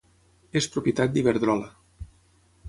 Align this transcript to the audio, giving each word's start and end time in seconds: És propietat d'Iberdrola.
És 0.61 0.67
propietat 0.75 1.13
d'Iberdrola. 1.17 1.71